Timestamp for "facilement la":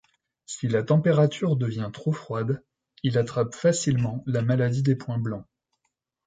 3.53-4.41